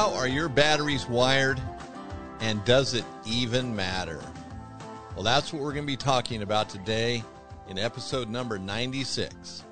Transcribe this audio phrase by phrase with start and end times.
[0.00, 1.60] How are your batteries wired
[2.40, 4.18] and does it even matter?
[5.14, 7.22] Well, that's what we're going to be talking about today
[7.68, 9.62] in episode number 96.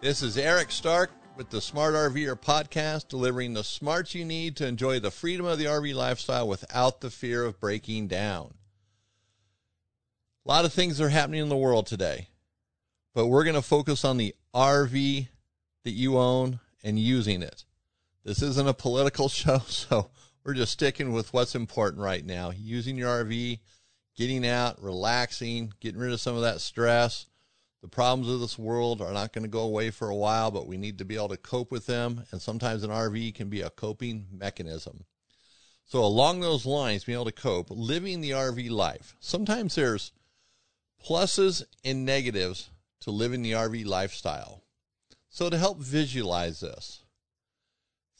[0.00, 4.66] This is Eric Stark with the Smart RVer podcast, delivering the smarts you need to
[4.66, 8.54] enjoy the freedom of the RV lifestyle without the fear of breaking down.
[10.46, 12.28] A lot of things are happening in the world today,
[13.14, 15.28] but we're going to focus on the RV
[15.84, 17.66] that you own and using it.
[18.28, 20.10] This isn't a political show, so
[20.44, 22.50] we're just sticking with what's important right now.
[22.50, 23.58] Using your RV,
[24.18, 27.24] getting out, relaxing, getting rid of some of that stress.
[27.80, 30.66] The problems of this world are not going to go away for a while, but
[30.66, 32.24] we need to be able to cope with them.
[32.30, 35.06] And sometimes an RV can be a coping mechanism.
[35.86, 39.16] So, along those lines, being able to cope, living the RV life.
[39.20, 40.12] Sometimes there's
[41.02, 42.68] pluses and negatives
[43.00, 44.64] to living the RV lifestyle.
[45.30, 47.04] So, to help visualize this,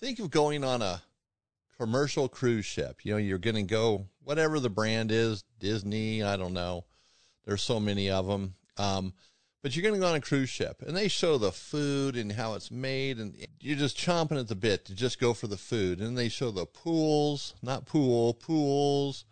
[0.01, 1.03] think of going on a
[1.79, 3.05] commercial cruise ship.
[3.05, 6.85] You know, you're going to go, whatever the brand is, Disney, I don't know.
[7.45, 8.55] There's so many of them.
[8.77, 9.15] Um,
[9.63, 12.33] but you're going to go on a cruise ship and they show the food and
[12.33, 15.57] how it's made and you're just chomping at the bit to just go for the
[15.57, 19.25] food and they show the pools not pool pools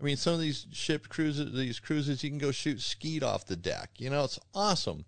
[0.00, 3.46] i mean some of these ship cruises these cruises you can go shoot skeet off
[3.46, 5.04] the deck you know it's awesome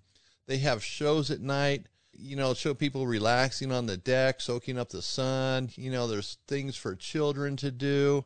[0.46, 1.86] they have shows at night
[2.18, 6.38] you know show people relaxing on the deck soaking up the sun you know there's
[6.46, 8.24] things for children to do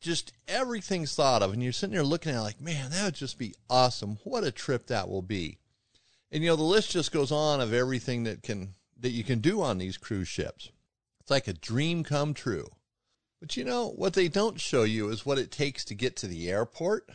[0.00, 3.14] just everything's thought of and you're sitting there looking at it like man that would
[3.14, 5.58] just be awesome what a trip that will be
[6.32, 9.40] and you know, the list just goes on of everything that can that you can
[9.40, 10.70] do on these cruise ships.
[11.20, 12.68] It's like a dream come true.
[13.40, 16.26] But you know, what they don't show you is what it takes to get to
[16.26, 17.08] the airport.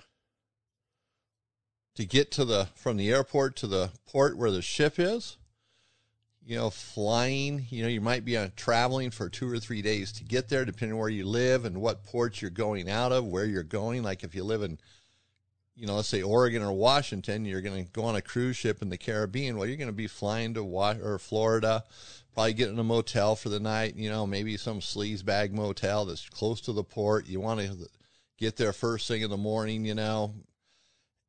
[1.96, 5.38] To get to the from the airport to the port where the ship is.
[6.46, 10.12] You know, flying, you know, you might be on traveling for 2 or 3 days
[10.14, 13.46] to get there depending where you live and what ports you're going out of, where
[13.46, 14.04] you're going.
[14.04, 14.78] Like if you live in
[15.76, 18.82] you know, let's say Oregon or Washington, you're going to go on a cruise ship
[18.82, 19.58] in the Caribbean.
[19.58, 21.84] Well, you're going to be flying to wa- or Florida,
[22.34, 23.96] probably get in a motel for the night.
[23.96, 27.28] You know, maybe some sleaze bag motel that's close to the port.
[27.28, 27.90] You want to
[28.38, 29.86] get there first thing in the morning.
[29.86, 30.34] You know,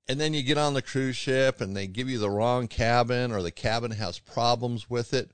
[0.09, 3.33] and then you get on the cruise ship and they give you the wrong cabin
[3.33, 5.31] or the cabin has problems with it.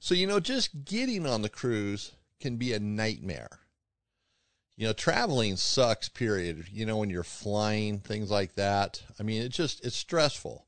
[0.00, 3.60] So you know, just getting on the cruise can be a nightmare
[4.76, 6.66] you know, traveling sucks, period.
[6.70, 9.02] You know, when you're flying, things like that.
[9.18, 10.66] I mean, it's just, it's stressful.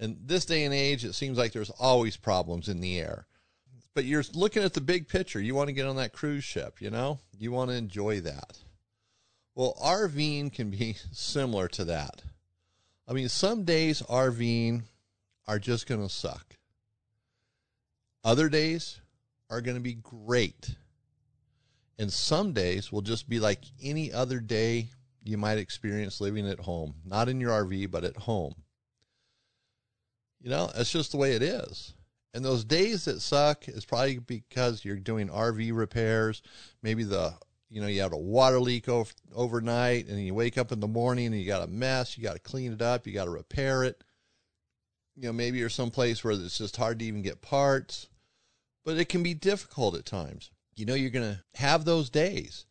[0.00, 3.26] And this day and age, it seems like there's always problems in the air.
[3.94, 5.40] But you're looking at the big picture.
[5.40, 7.20] You want to get on that cruise ship, you know?
[7.38, 8.58] You want to enjoy that.
[9.54, 12.22] Well, RVing can be similar to that.
[13.06, 14.82] I mean, some days RVing
[15.46, 16.56] are just going to suck.
[18.22, 19.00] Other days
[19.50, 20.74] are going to be great.
[21.98, 24.88] And some days will just be like any other day
[25.22, 28.54] you might experience living at home, not in your RV, but at home.
[30.40, 31.94] You know, that's just the way it is.
[32.34, 36.42] And those days that suck is probably because you're doing RV repairs.
[36.82, 37.34] Maybe the,
[37.74, 40.88] you know, you had a water leak over, overnight and you wake up in the
[40.88, 42.16] morning and you got a mess.
[42.16, 43.06] You got to clean it up.
[43.06, 44.02] You got to repair it.
[45.16, 48.08] You know, maybe you're someplace where it's just hard to even get parts,
[48.84, 52.66] but it can be difficult at times you know you're going to have those days.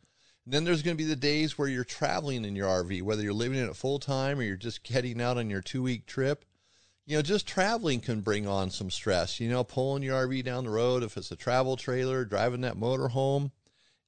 [0.46, 3.24] And then there's going to be the days where you're traveling in your RV, whether
[3.24, 6.06] you're living in it full time or you're just heading out on your two week
[6.06, 6.44] trip.
[7.06, 9.40] You know, just traveling can bring on some stress.
[9.40, 12.78] You know, pulling your RV down the road, if it's a travel trailer, driving that
[12.78, 13.52] motor home,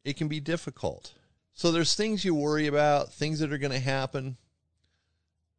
[0.05, 1.13] it can be difficult.
[1.53, 4.37] So there's things you worry about, things that are going to happen.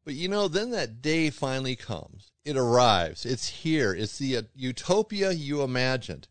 [0.04, 2.30] But you know, then that day finally comes.
[2.44, 3.26] It arrives.
[3.26, 3.92] It's here.
[3.92, 6.28] It's the uh, utopia you imagined.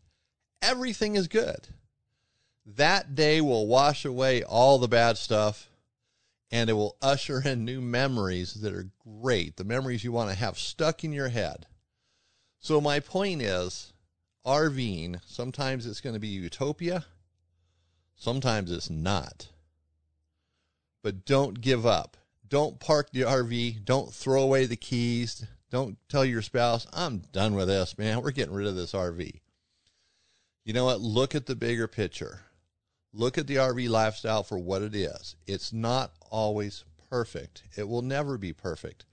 [0.60, 1.68] Everything is good
[2.66, 5.68] that day will wash away all the bad stuff
[6.50, 10.36] and it will usher in new memories that are great, the memories you want to
[10.36, 11.66] have stuck in your head.
[12.58, 13.92] So, my point is
[14.44, 17.04] RVing, sometimes it's going to be utopia,
[18.16, 19.48] sometimes it's not.
[21.02, 22.16] But don't give up.
[22.48, 23.84] Don't park the RV.
[23.84, 25.46] Don't throw away the keys.
[25.70, 28.22] Don't tell your spouse, I'm done with this, man.
[28.22, 29.40] We're getting rid of this RV.
[30.64, 31.00] You know what?
[31.00, 32.40] Look at the bigger picture
[33.16, 35.36] look at the RV lifestyle for what it is.
[35.46, 37.62] It's not always perfect.
[37.76, 39.06] It will never be perfect.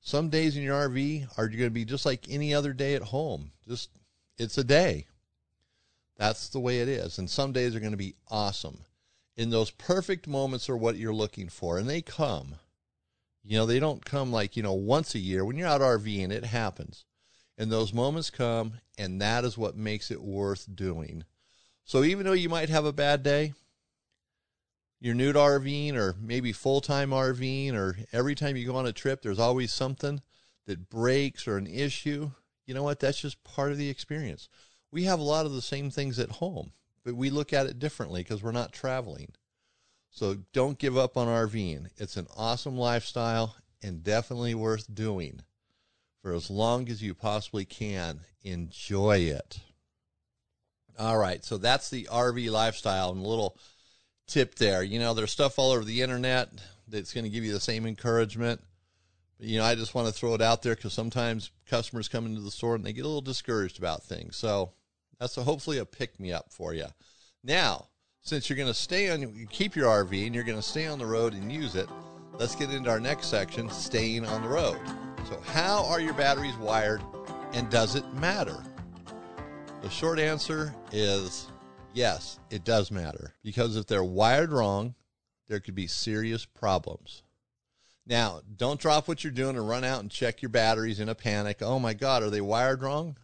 [0.00, 3.02] Some days in your RV are going to be just like any other day at
[3.02, 3.50] home.
[3.68, 3.90] Just
[4.38, 5.06] it's a day.
[6.20, 7.18] That's the way it is.
[7.18, 8.80] And some days are going to be awesome.
[9.38, 12.56] And those perfect moments are what you're looking for, and they come.
[13.42, 15.46] You know, they don't come like, you know, once a year.
[15.46, 17.06] When you're out RVing, it happens.
[17.56, 21.24] And those moments come, and that is what makes it worth doing.
[21.84, 23.54] So even though you might have a bad day,
[25.00, 28.84] you're new to RVing or maybe full time RVing, or every time you go on
[28.84, 30.20] a trip, there's always something
[30.66, 32.30] that breaks or an issue.
[32.66, 33.00] You know what?
[33.00, 34.50] That's just part of the experience.
[34.92, 36.72] We have a lot of the same things at home,
[37.04, 39.32] but we look at it differently because we're not traveling.
[40.10, 41.88] So don't give up on RVing.
[41.96, 45.42] It's an awesome lifestyle and definitely worth doing
[46.22, 48.20] for as long as you possibly can.
[48.42, 49.60] Enjoy it.
[50.98, 53.56] All right, so that's the RV lifestyle and a little
[54.26, 54.82] tip there.
[54.82, 56.50] You know, there's stuff all over the internet
[56.88, 58.62] that's going to give you the same encouragement.
[59.38, 62.26] But, you know, I just want to throw it out there because sometimes customers come
[62.26, 64.36] into the store and they get a little discouraged about things.
[64.36, 64.72] So
[65.20, 66.86] Uh, that's a, hopefully a pick me up for you.
[67.44, 67.86] Now,
[68.22, 70.86] since you're going to stay on, you keep your RV and you're going to stay
[70.86, 71.88] on the road and use it,
[72.38, 74.80] let's get into our next section staying on the road.
[75.28, 77.02] So, how are your batteries wired
[77.52, 78.56] and does it matter?
[79.82, 81.46] The short answer is
[81.94, 84.94] yes, it does matter because if they're wired wrong,
[85.48, 87.22] there could be serious problems.
[88.06, 91.14] Now, don't drop what you're doing and run out and check your batteries in a
[91.14, 91.58] panic.
[91.60, 93.16] Oh my God, are they wired wrong?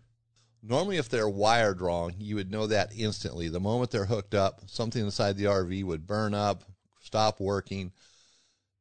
[0.68, 3.48] Normally, if they're wired wrong, you would know that instantly.
[3.48, 6.64] The moment they're hooked up, something inside the RV would burn up,
[7.00, 7.92] stop working.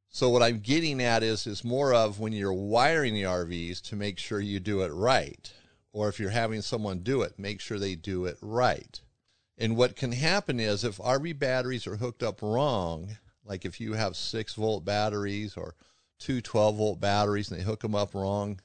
[0.09, 3.95] So what I'm getting at is is more of when you're wiring the RVs to
[3.95, 5.53] make sure you do it right.
[5.93, 8.99] Or if you're having someone do it, make sure they do it right.
[9.57, 13.93] And what can happen is if RV batteries are hooked up wrong, like if you
[13.93, 15.75] have 6 volt batteries or
[16.17, 18.59] two 12 volt batteries and they hook them up wrong,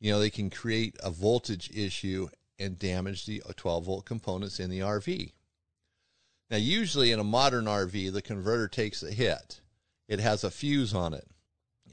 [0.00, 4.70] you know, they can create a voltage issue and damage the 12 volt components in
[4.70, 5.32] the RV.
[6.50, 9.60] Now, usually in a modern RV, the converter takes a hit
[10.10, 11.28] it has a fuse on it,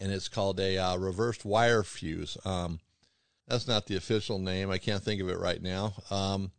[0.02, 2.36] and it's called a uh, reversed wire fuse.
[2.44, 2.80] Um,
[3.48, 4.72] that's not the official name.
[4.72, 6.52] I can't think of it right now, um,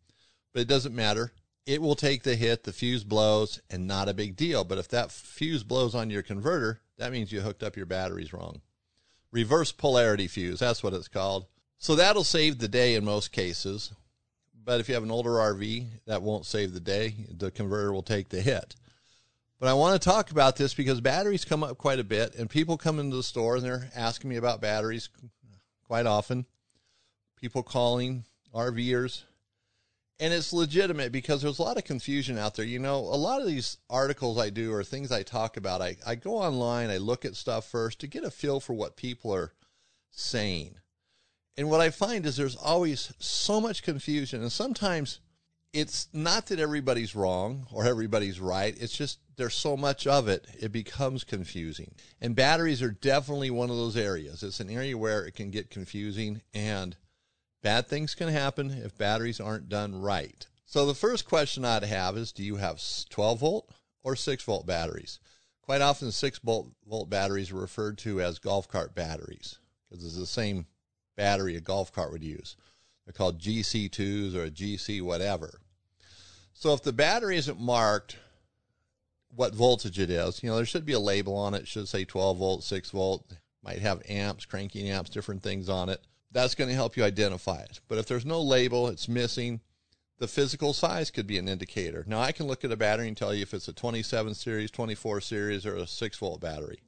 [0.55, 1.33] but it doesn't matter.
[1.67, 4.63] It will take the hit, the fuse blows, and not a big deal.
[4.63, 8.33] But if that fuse blows on your converter, that means you hooked up your batteries
[8.33, 8.61] wrong.
[9.31, 11.47] Reverse polarity fuse, that's what it's called.
[11.79, 13.93] So that'll save the day in most cases.
[14.65, 17.15] But if you have an older RV, that won't save the day.
[17.31, 18.75] The converter will take the hit.
[19.61, 22.49] But I want to talk about this because batteries come up quite a bit, and
[22.49, 25.09] people come into the store and they're asking me about batteries
[25.87, 26.47] quite often.
[27.37, 29.23] People calling RVers,
[30.21, 32.65] and it's legitimate because there's a lot of confusion out there.
[32.65, 35.97] You know, a lot of these articles I do or things I talk about, I,
[36.07, 39.33] I go online, I look at stuff first to get a feel for what people
[39.33, 39.53] are
[40.11, 40.75] saying.
[41.57, 45.21] And what I find is there's always so much confusion, and sometimes
[45.73, 48.75] it's not that everybody's wrong or everybody's right.
[48.81, 51.95] It's just there's so much of it, it becomes confusing.
[52.21, 54.43] And batteries are definitely one of those areas.
[54.43, 56.97] It's an area where it can get confusing and
[57.63, 60.47] bad things can happen if batteries aren't done right.
[60.67, 63.71] So the first question I'd have is do you have 12 volt
[64.03, 65.19] or 6 volt batteries?
[65.63, 69.59] Quite often 6 volt, volt batteries are referred to as golf cart batteries
[69.89, 70.67] because it's the same
[71.17, 72.57] battery a golf cart would use.
[73.05, 75.61] They're called GC2s or a GC whatever.
[76.53, 78.17] So if the battery isn't marked
[79.35, 81.63] what voltage it is, you know, there should be a label on it.
[81.63, 83.25] it should say 12 volt, 6 volt,
[83.63, 86.03] might have amps, cranking amps, different things on it.
[86.31, 87.81] That's going to help you identify it.
[87.89, 89.61] But if there's no label, it's missing,
[90.19, 92.05] the physical size could be an indicator.
[92.07, 94.71] Now I can look at a battery and tell you if it's a 27 series,
[94.71, 96.81] 24 series, or a 6 volt battery.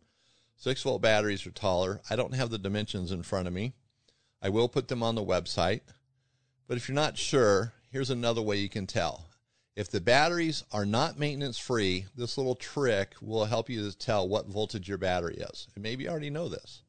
[0.56, 2.00] 6 volt batteries are taller.
[2.11, 3.73] I don't have the dimensions in front of me.
[4.42, 5.80] I will put them on the website.
[6.66, 9.26] But if you're not sure, here's another way you can tell.
[9.76, 14.28] If the batteries are not maintenance free, this little trick will help you to tell
[14.28, 15.68] what voltage your battery is.
[15.75, 16.82] And maybe you already know this.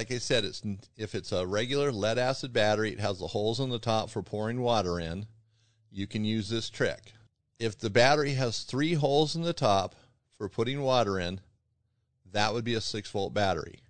[0.00, 0.62] Like I said, it's
[0.96, 4.22] if it's a regular lead acid battery, it has the holes on the top for
[4.22, 5.26] pouring water in.
[5.90, 7.12] You can use this trick.
[7.58, 9.94] If the battery has three holes in the top
[10.38, 11.42] for putting water in,
[12.32, 13.80] that would be a 6 volt battery.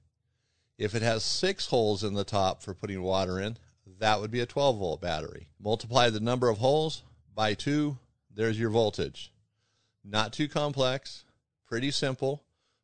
[0.76, 3.57] If it has six holes in the top for putting water in,
[4.00, 5.47] that would be a 12 volt battery.
[5.61, 7.05] Multiply the number of holes
[7.37, 7.99] by two,
[8.35, 9.33] there's your voltage.
[10.02, 11.25] Not too complex,
[11.69, 12.43] pretty simple,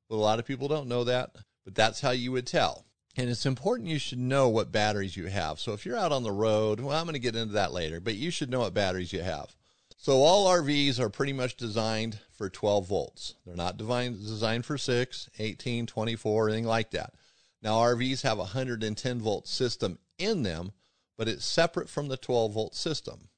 [0.09, 2.86] but a lot of people don't know that, but that's how you would tell.
[3.17, 5.59] And it's important you should know what batteries you have.
[5.59, 7.99] So if you're out on the road, well, I'm going to get into that later,
[7.99, 9.55] but you should know what batteries you have.
[9.97, 13.35] So all RVs are pretty much designed for 12 volts.
[13.47, 17.15] They're not designed for 6, 18, 24, anything like that.
[17.63, 20.73] Now RVs have a 110 volt system in them,
[21.17, 23.29] but it's separate from the 12 volt system.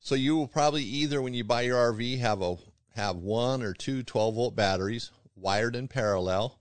[0.00, 2.56] So you will probably either when you buy your RV have a
[2.96, 6.58] have one or two 12 volt batteries wired in parallel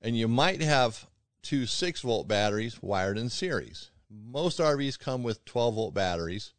[0.00, 1.06] and you might have
[1.46, 3.90] two 6 volt batteries wired in series.
[4.10, 6.52] Most RVs come with 12 volt batteries.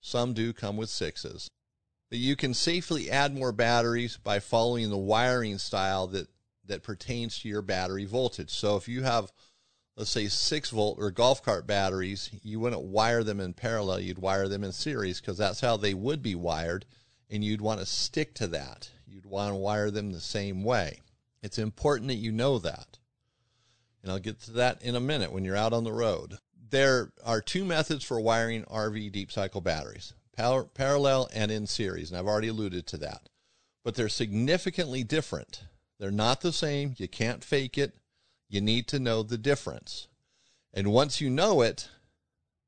[0.00, 1.48] Some do come with 6s.
[2.08, 6.28] But you can safely add more batteries by following the wiring style that,
[6.64, 8.50] that pertains to your battery voltage.
[8.50, 9.30] So if you have,
[9.98, 14.18] let's say, 6 volt or golf cart batteries, you wouldn't wire them in parallel, you'd
[14.18, 16.86] wire them in series because that's how they would be wired,
[17.28, 18.88] and you'd want to stick to that.
[19.06, 21.00] You'd want to wire them the same way.
[21.42, 22.98] It's important that you know that.
[24.02, 26.38] And I'll get to that in a minute when you're out on the road.
[26.70, 32.10] There are two methods for wiring RV deep cycle batteries par- parallel and in series.
[32.10, 33.28] And I've already alluded to that.
[33.84, 35.64] But they're significantly different.
[35.98, 36.94] They're not the same.
[36.98, 37.94] You can't fake it.
[38.48, 40.08] You need to know the difference.
[40.72, 41.88] And once you know it,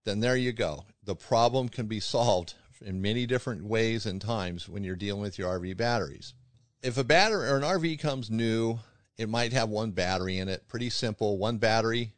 [0.04, 0.84] then there you go.
[1.02, 5.38] The problem can be solved in many different ways and times when you're dealing with
[5.38, 6.34] your RV batteries.
[6.82, 8.78] If a battery or an RV comes new,
[9.18, 10.68] it might have one battery in it.
[10.68, 11.38] Pretty simple.
[11.38, 12.12] One battery.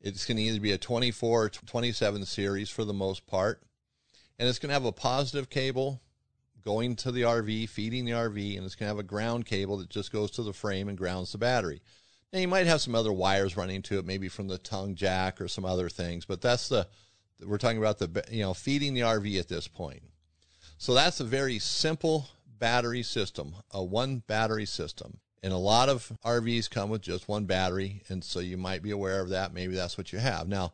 [0.00, 3.62] It's going to either be a 24 or 27 series for the most part
[4.38, 6.00] and it's going to have a positive cable
[6.64, 9.78] going to the RV, feeding the RV, and it's going to have a ground cable
[9.78, 11.80] that just goes to the frame and grounds the battery.
[12.32, 15.40] Now you might have some other wires running to it, maybe from the tongue jack
[15.40, 16.86] or some other things, but that's the
[17.46, 20.02] we're talking about the you know feeding the RV at this point.
[20.76, 25.18] So that's a very simple battery system, a one battery system.
[25.42, 28.90] And a lot of RVs come with just one battery, and so you might be
[28.90, 29.54] aware of that.
[29.54, 30.48] Maybe that's what you have.
[30.48, 30.72] Now,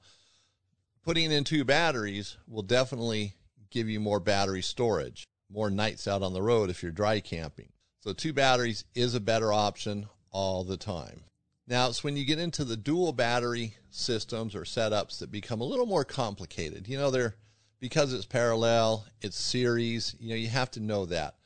[1.03, 3.35] putting in two batteries will definitely
[3.71, 7.69] give you more battery storage, more nights out on the road if you're dry camping.
[8.01, 11.25] So two batteries is a better option all the time.
[11.67, 15.65] Now it's when you get into the dual battery systems or setups that become a
[15.65, 16.89] little more complicated.
[16.89, 17.37] You know, they're
[17.81, 21.37] because it's parallel, it's series, you know, you have to know that.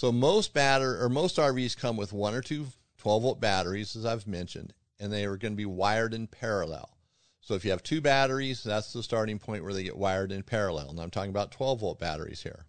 [0.00, 4.06] So most batter or most RVs come with one or two 12 volt batteries, as
[4.06, 6.96] I've mentioned, and they are going to be wired in parallel.
[7.42, 10.42] So if you have two batteries, that's the starting point where they get wired in
[10.42, 10.88] parallel.
[10.88, 12.64] And I'm talking about 12 volt batteries here.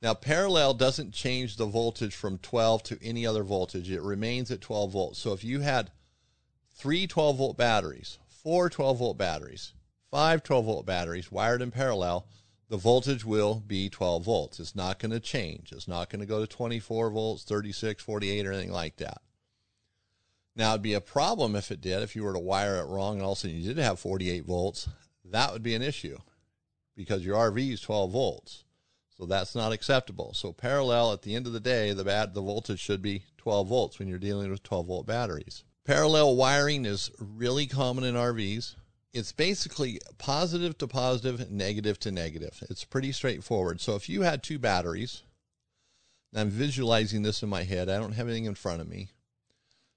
[0.00, 3.90] Now, parallel doesn't change the voltage from 12 to any other voltage.
[3.90, 5.18] It remains at 12 volts.
[5.18, 5.90] So if you had
[6.74, 9.74] three 12 volt batteries, four 12 volt batteries,
[10.10, 12.26] five 12 volt batteries wired in parallel,
[12.68, 14.58] the voltage will be 12 volts.
[14.58, 15.72] It's not going to change.
[15.72, 19.22] It's not going to go to 24 volts, 36, 48, or anything like that.
[20.56, 23.16] Now, it'd be a problem if it did, if you were to wire it wrong
[23.16, 24.88] and all of a sudden you did have 48 volts.
[25.24, 26.18] That would be an issue
[26.96, 28.64] because your RV is 12 volts.
[29.16, 30.32] So that's not acceptable.
[30.34, 33.68] So parallel, at the end of the day, the bat, the voltage should be 12
[33.68, 35.64] volts when you're dealing with 12 volt batteries.
[35.84, 38.74] Parallel wiring is really common in RVs.
[39.16, 42.62] It's basically positive to positive, negative to negative.
[42.68, 43.80] It's pretty straightforward.
[43.80, 45.22] So if you had two batteries,
[46.34, 47.88] I'm visualizing this in my head.
[47.88, 49.08] I don't have anything in front of me.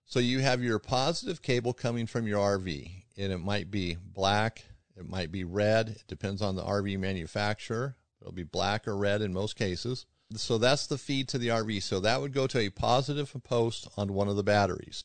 [0.06, 4.64] So you have your positive cable coming from your RV, and it might be black,
[4.96, 5.90] it might be red.
[5.90, 7.98] It depends on the RV manufacturer.
[8.22, 10.06] It'll be black or red in most cases.
[10.36, 11.84] So that's the feed to the RV.
[11.84, 15.04] So that would go to a positive post on one of the batteries.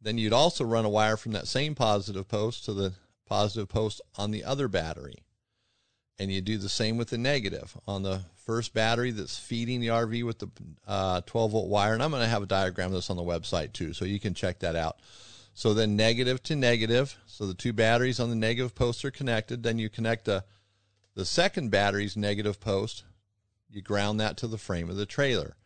[0.00, 2.94] Then you'd also run a wire from that same positive post to the
[3.32, 5.14] positive post on the other battery.
[6.18, 9.86] And you do the same with the negative on the first battery that's feeding the
[9.86, 10.48] RV with the
[10.86, 11.94] uh, 12 volt wire.
[11.94, 14.20] And I'm going to have a diagram of this on the website too, so you
[14.20, 14.98] can check that out.
[15.54, 17.16] So then negative to negative.
[17.24, 19.62] So the two batteries on the negative post are connected.
[19.62, 20.44] Then you connect the,
[21.14, 23.04] the second battery's negative post.
[23.70, 25.56] You ground that to the frame of the trailer.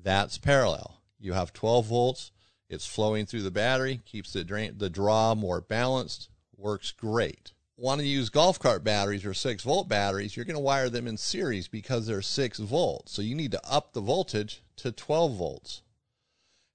[0.00, 1.00] That's parallel.
[1.18, 2.30] You have 12 volts.
[2.68, 8.00] It's flowing through the battery, keeps the drain, the draw more balanced, works great want
[8.00, 11.16] to use golf cart batteries or 6 volt batteries, you're going to wire them in
[11.16, 13.12] series because they're 6 volts.
[13.12, 15.82] So you need to up the voltage to 12 volts.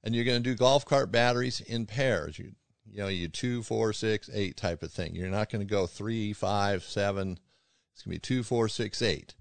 [0.04, 2.40] And you're going to do golf cart batteries in pairs.
[2.40, 2.54] You,
[2.90, 5.16] you know, you two, four, six, eight type of thing.
[5.16, 7.38] You're not going to go three, five, seven.
[7.94, 9.36] It's going to be two, four, six, eight.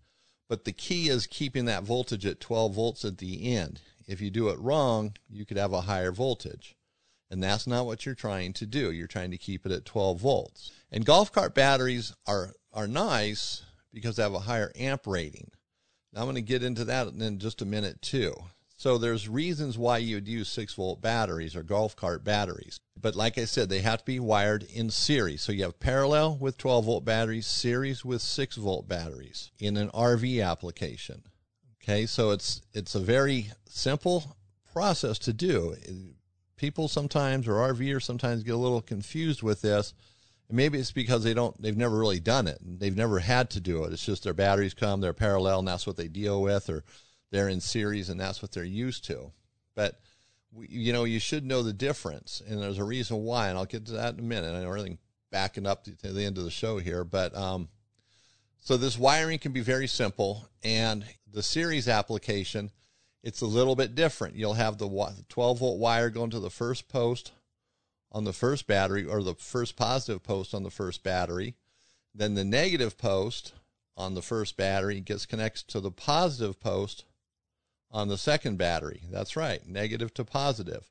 [0.48, 3.80] But the key is keeping that voltage at 12 volts at the end.
[4.06, 6.76] If you do it wrong, you could have a higher voltage.
[7.30, 8.90] And that's not what you're trying to do.
[8.90, 10.72] You're trying to keep it at 12 volts.
[10.90, 15.50] And golf cart batteries are, are nice because they have a higher amp rating.
[16.12, 18.34] Now I'm going to get into that in just a minute too.
[18.76, 22.80] So there's reasons why you would use 6 volt batteries or golf cart batteries.
[22.98, 25.42] But like I said, they have to be wired in series.
[25.42, 29.90] So you have parallel with 12 volt batteries, series with 6 volt batteries in an
[29.90, 31.24] RV application.
[31.82, 34.36] Okay, so it's it's a very simple
[34.72, 35.76] process to do
[36.60, 39.94] people sometimes or RVers sometimes get a little confused with this.
[40.48, 42.58] And maybe it's because they don't they've never really done it.
[42.60, 43.92] They've never had to do it.
[43.94, 46.84] It's just their batteries come, they're parallel and that's what they deal with or
[47.30, 49.32] they're in series and that's what they're used to.
[49.74, 50.00] But
[50.58, 53.86] you know, you should know the difference and there's a reason why and I'll get
[53.86, 54.54] to that in a minute.
[54.54, 54.98] I know everything
[55.30, 57.68] backing up to the end of the show here, but um
[58.60, 62.70] So this wiring can be very simple, and the series application,
[63.22, 64.36] it's a little bit different.
[64.36, 67.32] You'll have the 12 volt wire going to the first post
[68.12, 71.54] on the first battery, or the first positive post on the first battery.
[72.14, 73.52] Then the negative post
[73.96, 77.04] on the first battery gets connected to the positive post
[77.90, 79.02] on the second battery.
[79.10, 80.90] That's right, negative to positive.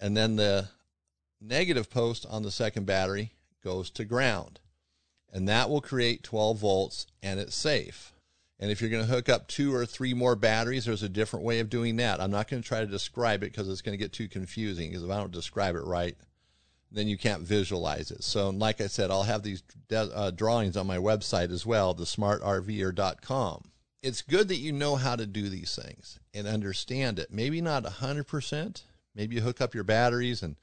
[0.00, 0.68] And then the
[1.40, 4.60] negative post on the second battery goes to ground.
[5.32, 8.11] And that will create 12 volts and it's safe.
[8.62, 11.44] And if you're going to hook up two or three more batteries, there's a different
[11.44, 12.20] way of doing that.
[12.20, 14.88] I'm not going to try to describe it because it's going to get too confusing
[14.88, 16.16] because if I don't describe it right,
[16.88, 18.22] then you can't visualize it.
[18.22, 21.92] So, like I said, I'll have these de- uh, drawings on my website as well,
[21.92, 23.64] thesmartrver.com.
[24.00, 27.32] It's good that you know how to do these things and understand it.
[27.32, 28.82] Maybe not 100%.
[29.16, 30.54] Maybe you hook up your batteries and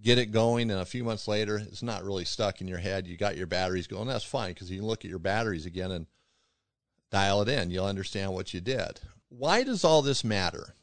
[0.00, 3.08] get it going, and a few months later, it's not really stuck in your head.
[3.08, 4.06] You got your batteries going.
[4.06, 6.06] That's fine because you can look at your batteries again and
[7.10, 7.70] dial it in.
[7.70, 9.00] You'll understand what you did.
[9.28, 10.74] Why does all this matter?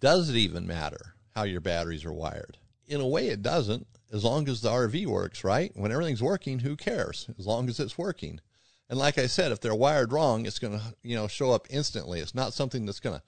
[0.00, 2.58] Does it even matter how your batteries are wired?
[2.86, 5.72] in a way, it doesn't, as long as the RV works, right?
[5.74, 7.28] When everything's working, who cares?
[7.38, 8.40] As long as it's working.
[8.88, 11.66] And like I said, if they're wired wrong, it's going to, you know, show up
[11.70, 12.20] instantly.
[12.20, 13.22] It's not something that's going to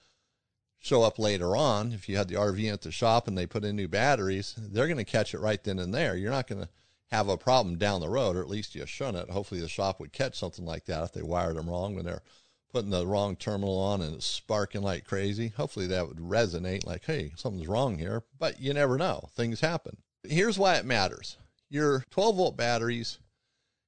[0.79, 1.91] show up later on.
[1.91, 4.87] If you had the RV at the shop and they put in new batteries, they're
[4.87, 6.15] going to catch it right then and there.
[6.15, 6.69] You're not going to
[7.11, 9.29] have a problem down the road, or at least you shouldn't.
[9.29, 12.23] Hopefully, the shop would catch something like that if they wired them wrong when they're
[12.71, 15.49] putting the wrong terminal on and it's sparking like crazy.
[15.55, 18.23] Hopefully that would resonate like, hey, something's wrong here.
[18.37, 19.29] But you never know.
[19.35, 19.97] Things happen.
[20.23, 21.37] Here's why it matters.
[21.69, 23.19] Your 12 volt batteries,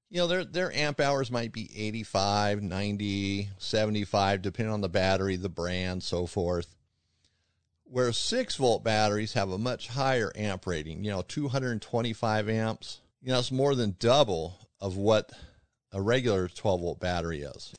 [0.09, 5.35] you know, their their amp hours might be 85, 90, 75, depending on the battery,
[5.35, 6.75] the brand, so forth.
[7.83, 13.01] Where 6 volt batteries have a much higher amp rating, you know, 225 amps.
[13.21, 15.32] You know, it's more than double of what
[15.91, 17.73] a regular 12 volt battery is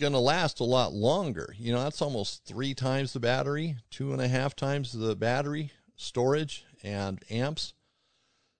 [0.00, 1.54] going to last a lot longer.
[1.58, 5.70] You know, that's almost three times the battery, two and a half times the battery
[5.96, 7.74] storage and amps.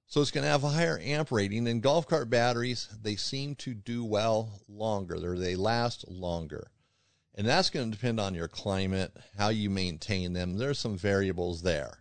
[0.07, 1.67] So it's going to have a higher amp rating.
[1.67, 6.69] And golf cart batteries, they seem to do well longer, or they last longer.
[7.35, 10.57] And that's going to depend on your climate, how you maintain them.
[10.57, 11.99] There's some variables there.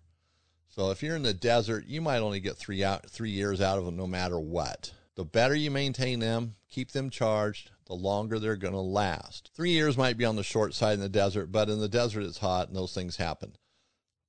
[0.76, 3.78] So if you're in the desert, you might only get three out three years out
[3.78, 4.92] of them no matter what.
[5.14, 9.52] The better you maintain them, keep them charged, the longer they're going to last.
[9.54, 12.24] Three years might be on the short side in the desert, but in the desert
[12.24, 13.56] it's hot and those things happen.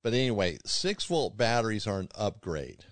[0.03, 2.85] But anyway, six volt batteries are an upgrade.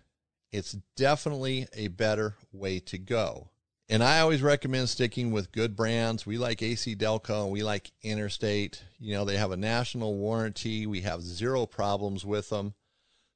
[0.51, 3.49] It's definitely a better way to go.
[3.87, 6.25] And I always recommend sticking with good brands.
[6.25, 8.83] We like AC Delco and we like Interstate.
[8.99, 10.87] You know, they have a national warranty.
[10.87, 12.73] We have zero problems with them.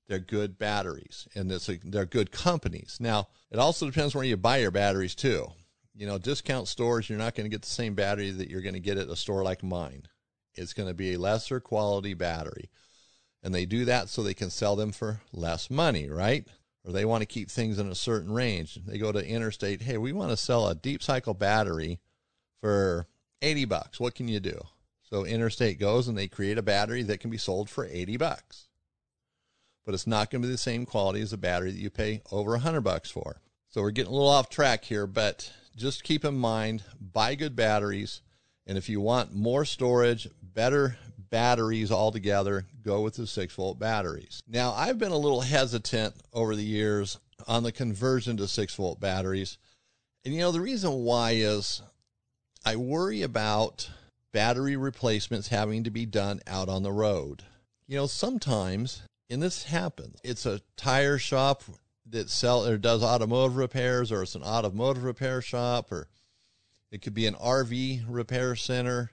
[0.08, 2.98] They're good batteries and a, they're good companies.
[3.00, 5.52] Now, it also depends where you buy your batteries too
[5.98, 8.76] you know, discount stores, you're not going to get the same battery that you're going
[8.76, 10.04] to get at a store like mine.
[10.54, 12.70] It's going to be a lesser quality battery.
[13.42, 16.48] And they do that so they can sell them for less money, right?
[16.86, 18.80] Or they want to keep things in a certain range.
[18.86, 22.00] They go to Interstate, hey, we want to sell a deep cycle battery
[22.62, 23.08] for
[23.42, 24.00] 80 bucks.
[24.00, 24.60] What can you do?
[25.02, 28.67] So Interstate goes and they create a battery that can be sold for 80 bucks.
[29.88, 32.22] But it's not going to be the same quality as a battery that you pay
[32.30, 33.40] over a 100 bucks for.
[33.70, 37.56] So we're getting a little off track here, but just keep in mind buy good
[37.56, 38.22] batteries.
[38.66, 44.42] And if you want more storage, better batteries altogether, go with the 6 volt batteries.
[44.46, 49.00] Now, I've been a little hesitant over the years on the conversion to 6 volt
[49.00, 49.58] batteries.
[50.26, 51.82] And you know, the reason why is
[52.66, 53.90] I worry about
[54.34, 57.44] battery replacements having to be done out on the road.
[57.88, 61.64] You know, sometimes, and this happens, it's a tire shop
[62.10, 66.08] that sell or does automotive repairs, or it's an automotive repair shop, or
[66.92, 69.12] it could be an RV repair center.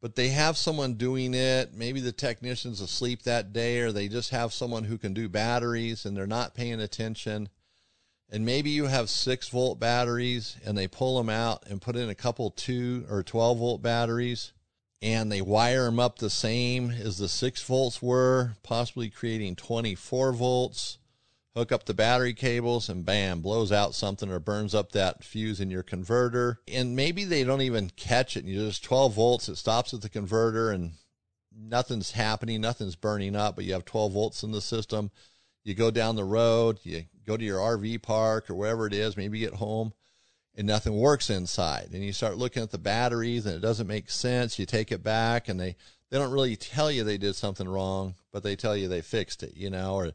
[0.00, 1.72] But they have someone doing it.
[1.74, 6.04] Maybe the technician's asleep that day, or they just have someone who can do batteries
[6.04, 7.48] and they're not paying attention.
[8.30, 12.08] And maybe you have six volt batteries and they pull them out and put in
[12.08, 14.52] a couple two or 12 volt batteries
[15.04, 20.32] and they wire them up the same as the six volts were, possibly creating 24
[20.32, 20.96] volts.
[21.54, 25.60] Hook up the battery cables and bam blows out something or burns up that fuse
[25.60, 26.60] in your converter.
[26.66, 28.46] And maybe they don't even catch it.
[28.46, 30.92] You just 12 volts it stops at the converter and
[31.54, 35.10] nothing's happening nothing's burning up but you have 12 volts in the system.
[35.64, 39.18] You go down the road you go to your rv park or wherever it is
[39.18, 39.92] maybe get home
[40.56, 44.10] and nothing works inside and you start looking at the batteries and it doesn't make
[44.10, 45.76] sense you take it back and they
[46.10, 49.42] they don't really tell you they did something wrong but they tell you they fixed
[49.42, 50.12] it you know or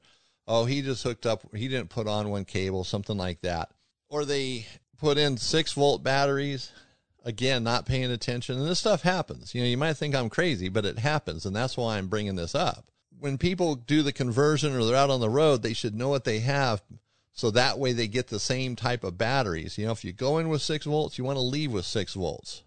[0.49, 3.69] oh, he just hooked up, he didn't put on one cable, something like that.
[4.09, 4.65] Or they
[4.97, 6.71] put in six volt batteries.
[7.23, 8.57] Again, not paying attention.
[8.57, 9.53] And this stuff happens.
[9.53, 11.45] You know, you might think I'm crazy, but it happens.
[11.45, 12.85] And that's why I'm bringing this up.
[13.19, 16.23] When people do the conversion or they're out on the road, they should know what
[16.23, 16.81] they have.
[17.33, 19.77] So that way they get the same type of batteries.
[19.77, 22.13] You know, if you go in with six volts, you want to leave with six
[22.13, 22.63] volts.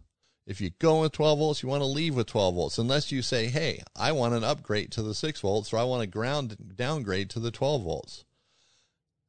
[0.46, 3.22] If you go with 12 volts, you want to leave with 12 volts, unless you
[3.22, 6.74] say, hey, I want an upgrade to the 6 volts or I want a ground
[6.76, 8.24] downgrade to the 12 volts.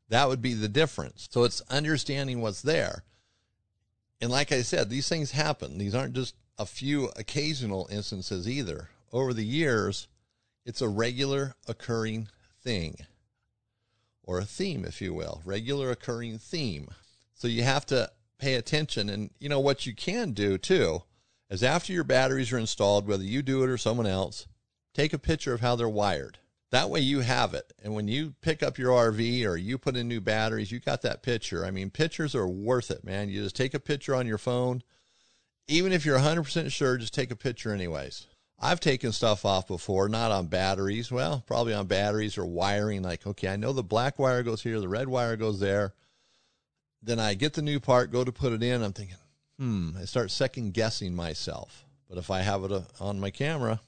[0.09, 1.27] That would be the difference.
[1.31, 3.03] So it's understanding what's there.
[4.21, 5.77] And like I said, these things happen.
[5.77, 8.89] These aren't just a few occasional instances either.
[9.11, 10.07] Over the years,
[10.65, 12.27] it's a regular occurring
[12.63, 12.95] thing
[14.23, 16.87] or a theme, if you will, regular occurring theme.
[17.33, 19.09] So you have to pay attention.
[19.09, 21.03] And you know what you can do too
[21.49, 24.47] is after your batteries are installed, whether you do it or someone else,
[24.93, 26.39] take a picture of how they're wired.
[26.71, 27.71] That way you have it.
[27.83, 31.03] And when you pick up your RV or you put in new batteries, you got
[31.03, 31.63] that picture.
[31.63, 33.29] I mean, pictures are worth it, man.
[33.29, 34.81] You just take a picture on your phone.
[35.67, 38.25] Even if you're 100% sure, just take a picture anyways.
[38.63, 41.11] I've taken stuff off before, not on batteries.
[41.11, 43.03] Well, probably on batteries or wiring.
[43.03, 45.93] Like, okay, I know the black wire goes here, the red wire goes there.
[47.01, 48.81] Then I get the new part, go to put it in.
[48.81, 49.17] I'm thinking,
[49.59, 51.83] hmm, I start second guessing myself.
[52.07, 53.81] But if I have it uh, on my camera,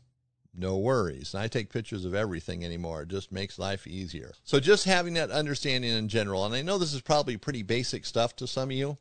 [0.54, 1.34] no worries.
[1.34, 3.04] And I take pictures of everything anymore.
[3.04, 4.34] It just makes life easier.
[4.44, 8.06] So just having that understanding in general, and I know this is probably pretty basic
[8.06, 8.98] stuff to some of you,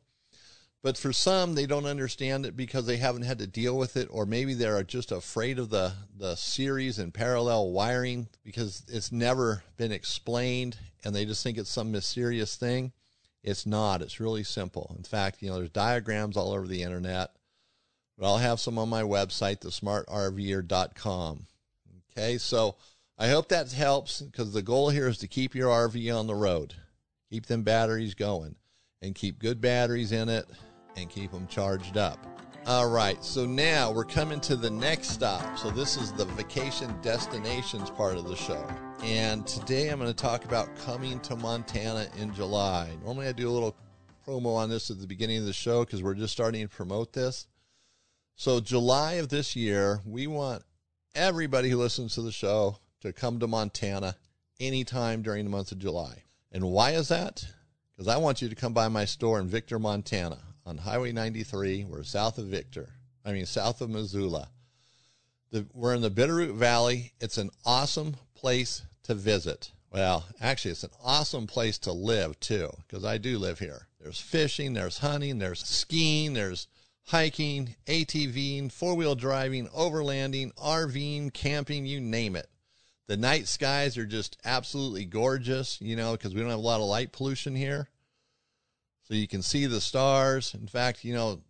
[0.85, 4.07] but for some they don't understand it because they haven't had to deal with it,
[4.11, 9.63] or maybe they're just afraid of the the series and parallel wiring because it's never
[9.77, 12.91] been explained, and they just think it's some mysterious thing.
[13.41, 14.03] It's not.
[14.03, 14.93] It's really simple.
[14.95, 17.31] In fact, you know, there's diagrams all over the internet,
[18.15, 21.47] but I'll have some on my website, thesmartrver.com.
[22.11, 22.75] Okay, so
[23.17, 26.35] I hope that helps because the goal here is to keep your RV on the
[26.35, 26.75] road,
[27.31, 28.53] keep them batteries going,
[29.01, 30.45] and keep good batteries in it
[30.95, 32.19] and keep them charged up.
[32.67, 35.55] All right, so now we're coming to the next stop.
[35.55, 38.67] So, this is the vacation destinations part of the show.
[39.03, 42.89] And today I'm going to talk about coming to Montana in July.
[43.03, 43.75] Normally, I do a little
[44.27, 47.13] promo on this at the beginning of the show because we're just starting to promote
[47.13, 47.45] this.
[48.35, 50.63] So, July of this year, we want
[51.13, 54.15] everybody who listens to the show to come to Montana
[54.59, 56.23] anytime during the month of July.
[56.51, 57.45] And why is that?
[57.95, 61.85] Because I want you to come by my store in Victor, Montana on Highway 93.
[61.85, 62.89] We're south of Victor,
[63.23, 64.49] I mean, south of Missoula.
[65.51, 67.13] The, we're in the Bitterroot Valley.
[67.19, 69.71] It's an awesome place to visit.
[69.91, 73.87] Well, actually, it's an awesome place to live too, because I do live here.
[74.01, 76.67] There's fishing, there's hunting, there's skiing, there's
[77.05, 82.49] hiking, ATVing, four wheel driving, overlanding, RVing, camping, you name it.
[83.07, 86.81] The night skies are just absolutely gorgeous, you know, because we don't have a lot
[86.81, 87.87] of light pollution here.
[89.07, 90.53] So you can see the stars.
[90.53, 91.41] In fact, you know,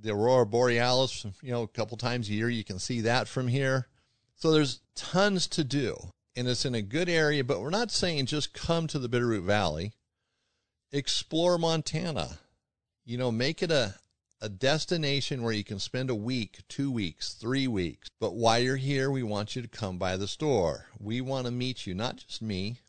[0.00, 3.48] the aurora borealis, you know, a couple times a year, you can see that from
[3.48, 3.86] here.
[4.34, 5.96] So there's tons to do
[6.36, 9.42] and it's in a good area, but we're not saying just come to the Bitterroot
[9.42, 9.92] Valley.
[10.92, 12.38] Explore Montana.
[13.04, 13.94] You know, make it a,
[14.42, 18.10] a destination where you can spend a week, two weeks, three weeks.
[18.20, 20.86] But while you're here, we want you to come by the store.
[21.00, 22.80] We want to meet you, not just me.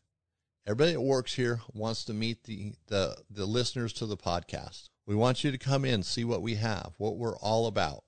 [0.67, 4.89] Everybody that works here wants to meet the, the, the listeners to the podcast.
[5.05, 8.03] We want you to come in, see what we have, what we're all about.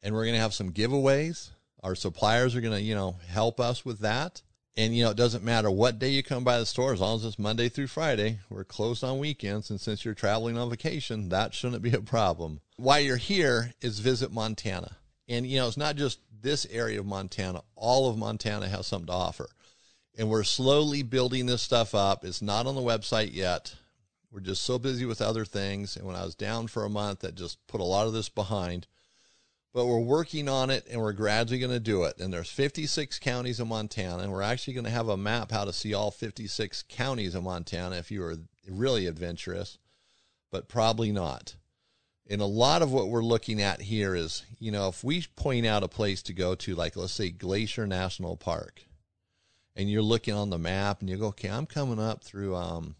[0.00, 1.50] And we're going to have some giveaways.
[1.82, 4.42] Our suppliers are going to, you know, help us with that.
[4.76, 7.16] And, you know, it doesn't matter what day you come by the store, as long
[7.16, 8.38] as it's Monday through Friday.
[8.48, 9.70] We're closed on weekends.
[9.70, 12.60] And since you're traveling on vacation, that shouldn't be a problem.
[12.76, 14.98] Why you're here is visit Montana.
[15.28, 19.08] And, you know, it's not just this area of Montana, all of Montana has something
[19.08, 19.48] to offer.
[20.18, 22.24] And we're slowly building this stuff up.
[22.24, 23.74] It's not on the website yet.
[24.30, 25.96] We're just so busy with other things.
[25.96, 28.28] And when I was down for a month, that just put a lot of this
[28.28, 28.86] behind
[29.72, 32.18] but we're working on it and we're gradually going to do it.
[32.18, 35.64] And there's 56 counties in Montana, and we're actually going to have a map how
[35.64, 38.36] to see all 56 counties in Montana if you are
[38.68, 39.78] really adventurous,
[40.50, 41.54] but probably not.
[42.28, 45.66] And a lot of what we're looking at here is, you know, if we point
[45.66, 48.82] out a place to go to, like let's say Glacier National Park,
[49.76, 52.96] and you're looking on the map and you go, okay, I'm coming up through, um,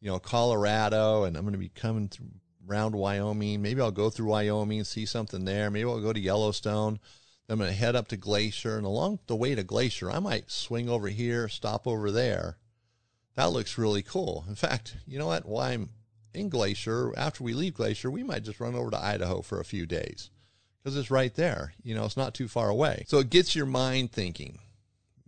[0.00, 2.28] you know, Colorado, and I'm going to be coming through
[2.68, 3.62] around Wyoming.
[3.62, 5.70] Maybe I'll go through Wyoming, and see something there.
[5.70, 6.98] Maybe I'll go to Yellowstone.
[7.48, 8.76] I'm going to head up to Glacier.
[8.76, 12.56] And along the way to Glacier, I might swing over here, stop over there.
[13.36, 14.44] That looks really cool.
[14.48, 15.46] In fact, you know what?
[15.46, 15.90] While I'm
[16.32, 19.64] in Glacier, after we leave Glacier, we might just run over to Idaho for a
[19.64, 20.30] few days
[20.82, 21.74] because it's right there.
[21.82, 23.04] You know, it's not too far away.
[23.08, 24.58] So it gets your mind thinking.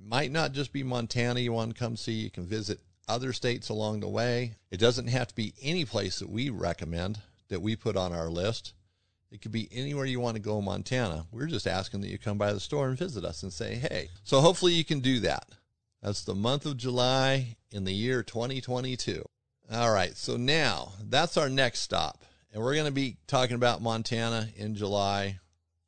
[0.09, 2.13] Might not just be Montana you want to come see.
[2.13, 4.55] You can visit other states along the way.
[4.71, 8.29] It doesn't have to be any place that we recommend that we put on our
[8.29, 8.73] list.
[9.33, 11.27] It could be anywhere you want to go in Montana.
[11.33, 14.11] We're just asking that you come by the store and visit us and say, hey.
[14.23, 15.49] So hopefully you can do that.
[16.03, 19.25] That's the month of July in the year 2022.
[19.73, 22.25] All right, so now that's our next stop.
[22.53, 25.41] And we're going to be talking about Montana in July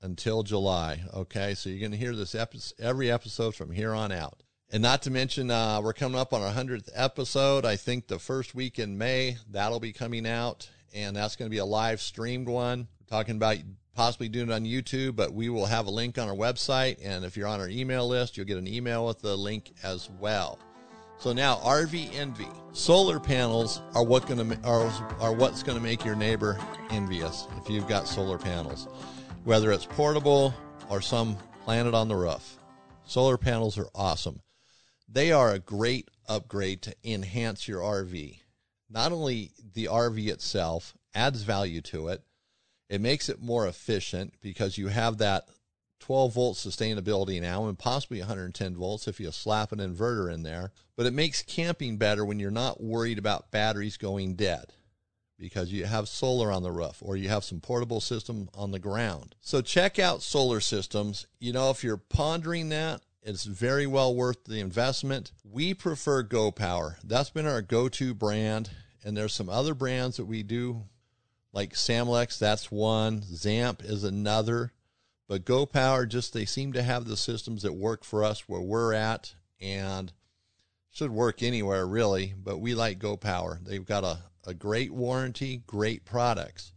[0.02, 1.02] until July.
[1.14, 4.42] Okay, so you're going to hear this epi- every episode from here on out.
[4.70, 7.64] And not to mention, uh, we're coming up on our 100th episode.
[7.64, 10.68] I think the first week in May, that'll be coming out.
[10.94, 12.88] And that's going to be a live streamed one.
[13.00, 13.56] We're talking about
[13.94, 16.98] possibly doing it on YouTube, but we will have a link on our website.
[17.02, 20.08] And if you're on our email list, you'll get an email with the link as
[20.20, 20.58] well.
[21.18, 22.46] So now RV envy.
[22.72, 24.86] Solar panels are what to are,
[25.20, 28.86] are what's going to make your neighbor envious if you've got solar panels.
[29.48, 30.52] Whether it's portable
[30.90, 32.58] or some planted on the roof.
[33.06, 34.42] Solar panels are awesome.
[35.08, 38.40] They are a great upgrade to enhance your RV.
[38.90, 42.24] Not only the RV itself adds value to it,
[42.90, 45.48] it makes it more efficient because you have that
[46.00, 50.72] 12 volt sustainability now and possibly 110 volts if you slap an inverter in there.
[50.94, 54.74] But it makes camping better when you're not worried about batteries going dead
[55.38, 58.78] because you have solar on the roof or you have some portable system on the
[58.78, 59.34] ground.
[59.40, 61.26] So check out solar systems.
[61.38, 65.32] You know, if you're pondering that, it's very well worth the investment.
[65.44, 66.98] We prefer Go Power.
[67.04, 68.70] That's been our go-to brand.
[69.04, 70.82] And there's some other brands that we do,
[71.52, 73.20] like Samlex, that's one.
[73.20, 74.72] Zamp is another.
[75.28, 78.60] But Go Power, just they seem to have the systems that work for us where
[78.60, 80.12] we're at and
[80.90, 82.34] should work anywhere really.
[82.36, 83.60] But we like Go Power.
[83.62, 84.18] They've got a,
[84.48, 86.72] a great warranty, great products.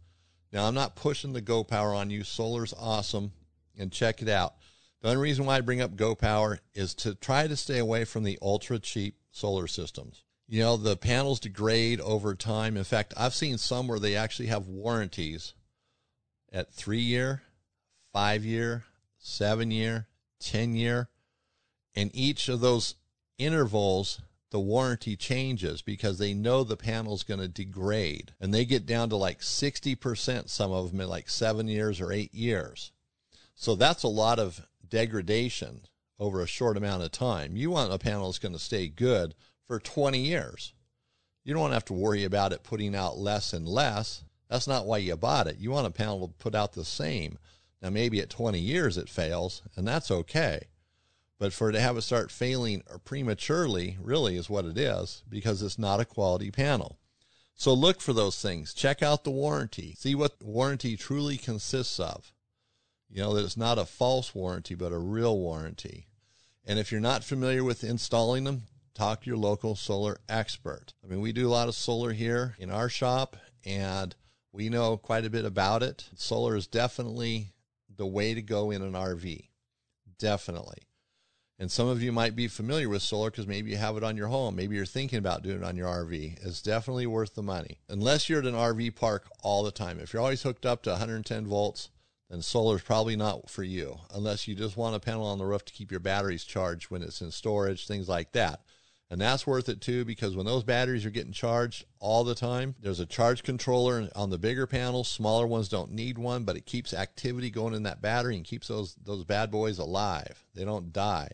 [0.52, 2.22] Now, I'm not pushing the Go Power on you.
[2.22, 3.32] Solar's awesome
[3.78, 4.54] and check it out.
[5.00, 8.04] The only reason why I bring up Go Power is to try to stay away
[8.04, 10.22] from the ultra cheap solar systems.
[10.46, 12.76] You know, the panels degrade over time.
[12.76, 15.54] In fact, I've seen some where they actually have warranties
[16.52, 17.42] at three year,
[18.12, 18.84] five year,
[19.18, 20.08] seven year,
[20.40, 21.08] 10 year.
[21.94, 22.96] And each of those
[23.38, 24.20] intervals,
[24.52, 28.34] the warranty changes because they know the panel's going to degrade.
[28.38, 32.12] And they get down to like 60%, some of them in like seven years or
[32.12, 32.92] eight years.
[33.54, 35.80] So that's a lot of degradation
[36.18, 37.56] over a short amount of time.
[37.56, 39.34] You want a panel that's going to stay good
[39.66, 40.74] for 20 years.
[41.44, 44.22] You don't have to worry about it putting out less and less.
[44.50, 45.56] That's not why you bought it.
[45.58, 47.38] You want a panel to put out the same.
[47.80, 50.68] Now, maybe at 20 years it fails, and that's okay.
[51.42, 55.60] But for it to have it start failing prematurely, really is what it is, because
[55.60, 57.00] it's not a quality panel.
[57.56, 58.72] So look for those things.
[58.72, 59.96] Check out the warranty.
[59.98, 62.32] See what warranty truly consists of.
[63.10, 66.06] You know, that it's not a false warranty, but a real warranty.
[66.64, 68.62] And if you're not familiar with installing them,
[68.94, 70.94] talk to your local solar expert.
[71.02, 74.14] I mean, we do a lot of solar here in our shop, and
[74.52, 76.08] we know quite a bit about it.
[76.14, 77.48] Solar is definitely
[77.92, 79.48] the way to go in an RV.
[80.20, 80.84] Definitely.
[81.62, 84.16] And some of you might be familiar with solar because maybe you have it on
[84.16, 84.56] your home.
[84.56, 86.44] Maybe you're thinking about doing it on your RV.
[86.44, 87.78] It's definitely worth the money.
[87.88, 90.00] Unless you're at an RV park all the time.
[90.00, 91.90] If you're always hooked up to 110 volts,
[92.28, 95.44] then solar is probably not for you unless you just want a panel on the
[95.46, 98.62] roof to keep your batteries charged when it's in storage, things like that.
[99.08, 102.74] And that's worth it too because when those batteries are getting charged all the time,
[102.80, 105.06] there's a charge controller on the bigger panels.
[105.06, 108.66] Smaller ones don't need one, but it keeps activity going in that battery and keeps
[108.66, 110.44] those those bad boys alive.
[110.56, 111.30] They don't die.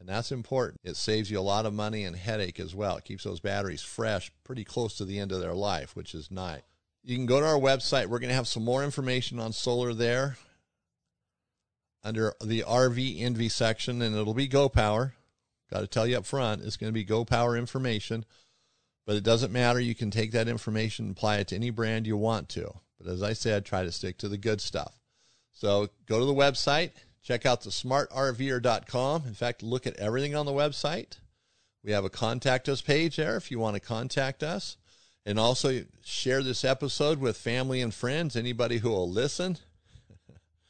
[0.00, 0.80] And that's important.
[0.84, 2.96] It saves you a lot of money and headache as well.
[2.96, 6.30] It keeps those batteries fresh pretty close to the end of their life, which is
[6.30, 6.62] nice.
[7.02, 8.06] You can go to our website.
[8.06, 10.36] We're going to have some more information on solar there
[12.04, 15.14] under the RV Envy section, and it'll be Go Power.
[15.70, 18.24] Got to tell you up front, it's going to be Go Power information,
[19.06, 19.80] but it doesn't matter.
[19.80, 22.72] You can take that information and apply it to any brand you want to.
[23.00, 24.94] But as I said, try to stick to the good stuff.
[25.52, 29.24] So go to the website, check out the smartrver.com.
[29.26, 31.18] In fact, look at everything on the website.
[31.84, 34.76] We have a contact us page there if you want to contact us.
[35.24, 39.58] And also share this episode with family and friends, anybody who will listen.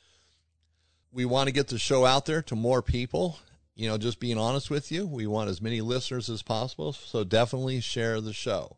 [1.13, 3.39] we want to get the show out there to more people.
[3.77, 6.93] You know, just being honest with you, we want as many listeners as possible.
[6.93, 8.77] So definitely share the show.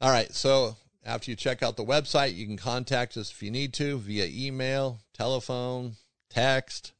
[0.00, 0.34] All right.
[0.34, 3.98] So after you check out the website, you can contact us if you need to
[3.98, 5.96] via email, telephone,
[6.28, 6.92] text.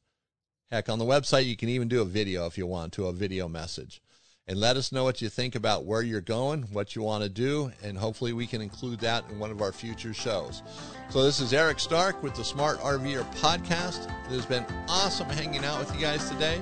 [0.69, 3.13] Heck, on the website, you can even do a video if you want to, a
[3.13, 4.01] video message
[4.47, 7.29] and let us know what you think about where you're going, what you want to
[7.29, 10.61] do, and hopefully we can include that in one of our future shows.
[11.09, 14.11] So this is Eric Stark with the Smart RVer podcast.
[14.25, 16.61] It has been awesome hanging out with you guys today.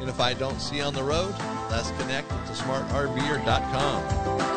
[0.00, 1.34] And if I don't see you on the road,
[1.70, 4.51] let's connect at thesmartrver.com.